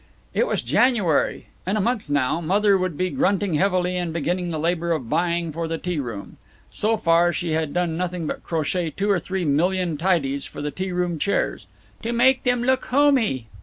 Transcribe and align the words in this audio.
It 0.33 0.47
was 0.47 0.63
January. 0.63 1.45
In 1.67 1.77
a 1.77 1.79
month, 1.79 2.09
now, 2.09 2.41
Mother 2.41 2.75
would 2.75 2.97
be 2.97 3.11
grunting 3.11 3.53
heavily 3.53 3.97
and 3.97 4.11
beginning 4.11 4.49
the 4.49 4.57
labor 4.57 4.93
of 4.93 5.09
buying 5.11 5.51
for 5.51 5.67
the 5.67 5.77
tea 5.77 5.99
room. 5.99 6.37
So 6.71 6.97
far 6.97 7.31
she 7.31 7.51
had 7.51 7.71
done 7.71 7.97
nothing 7.97 8.25
but 8.25 8.41
crochet 8.41 8.89
two 8.89 9.11
or 9.11 9.19
three 9.19 9.45
million 9.45 9.97
tidies 9.99 10.47
for 10.47 10.59
the 10.59 10.71
tea 10.71 10.91
room 10.91 11.19
chairs, 11.19 11.67
"to 12.01 12.11
make 12.13 12.41
them 12.41 12.63
look 12.63 12.85
homey." 12.85 13.45